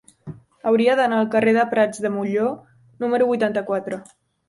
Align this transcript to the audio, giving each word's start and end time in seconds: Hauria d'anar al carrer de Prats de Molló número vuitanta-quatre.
Hauria 0.69 0.95
d'anar 0.99 1.19
al 1.19 1.27
carrer 1.35 1.53
de 1.59 1.67
Prats 1.75 2.03
de 2.07 2.13
Molló 2.17 2.49
número 3.07 3.33
vuitanta-quatre. 3.33 4.05